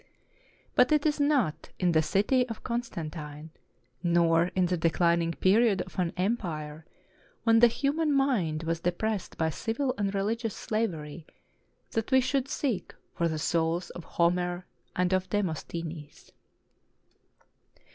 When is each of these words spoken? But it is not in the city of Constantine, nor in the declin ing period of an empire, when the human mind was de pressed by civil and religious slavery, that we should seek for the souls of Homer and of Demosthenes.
But 0.73 0.91
it 0.91 1.05
is 1.05 1.19
not 1.19 1.69
in 1.77 1.91
the 1.91 2.01
city 2.01 2.49
of 2.49 2.63
Constantine, 2.63 3.51
nor 4.01 4.45
in 4.55 4.65
the 4.65 4.75
declin 4.75 5.21
ing 5.21 5.33
period 5.33 5.81
of 5.83 5.99
an 5.99 6.11
empire, 6.17 6.87
when 7.43 7.59
the 7.59 7.67
human 7.67 8.11
mind 8.11 8.63
was 8.63 8.79
de 8.79 8.91
pressed 8.93 9.37
by 9.37 9.51
civil 9.51 9.93
and 9.99 10.11
religious 10.15 10.55
slavery, 10.55 11.27
that 11.91 12.09
we 12.09 12.19
should 12.19 12.47
seek 12.47 12.95
for 13.13 13.27
the 13.27 13.37
souls 13.37 13.91
of 13.91 14.03
Homer 14.03 14.65
and 14.95 15.13
of 15.13 15.29
Demosthenes. 15.29 16.31